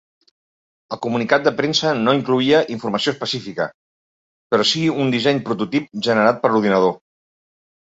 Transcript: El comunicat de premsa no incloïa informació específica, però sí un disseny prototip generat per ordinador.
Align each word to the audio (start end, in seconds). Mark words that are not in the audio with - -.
El 0.95 0.99
comunicat 1.05 1.43
de 1.47 1.53
premsa 1.59 1.91
no 2.07 2.15
incloïa 2.21 2.63
informació 2.77 3.15
específica, 3.17 3.69
però 4.53 4.69
sí 4.75 4.85
un 5.07 5.17
disseny 5.19 5.47
prototip 5.49 5.91
generat 6.13 6.45
per 6.45 6.57
ordinador. 6.61 7.03